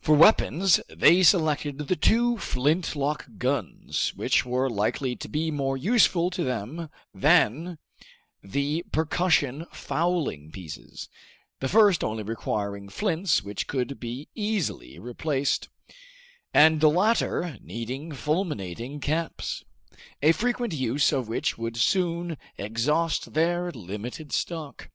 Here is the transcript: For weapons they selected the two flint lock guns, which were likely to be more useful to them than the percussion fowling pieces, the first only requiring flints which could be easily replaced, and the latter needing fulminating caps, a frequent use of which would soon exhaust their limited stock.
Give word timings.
For 0.00 0.16
weapons 0.16 0.80
they 0.88 1.22
selected 1.22 1.78
the 1.86 1.94
two 1.94 2.36
flint 2.36 2.96
lock 2.96 3.28
guns, 3.38 4.12
which 4.16 4.44
were 4.44 4.68
likely 4.68 5.14
to 5.14 5.28
be 5.28 5.52
more 5.52 5.76
useful 5.76 6.30
to 6.30 6.42
them 6.42 6.90
than 7.14 7.78
the 8.42 8.84
percussion 8.90 9.66
fowling 9.70 10.50
pieces, 10.50 11.08
the 11.60 11.68
first 11.68 12.02
only 12.02 12.24
requiring 12.24 12.88
flints 12.88 13.44
which 13.44 13.68
could 13.68 14.00
be 14.00 14.26
easily 14.34 14.98
replaced, 14.98 15.68
and 16.52 16.80
the 16.80 16.90
latter 16.90 17.56
needing 17.62 18.10
fulminating 18.10 18.98
caps, 18.98 19.62
a 20.20 20.32
frequent 20.32 20.72
use 20.74 21.12
of 21.12 21.28
which 21.28 21.56
would 21.56 21.76
soon 21.76 22.36
exhaust 22.58 23.32
their 23.32 23.70
limited 23.70 24.32
stock. 24.32 24.90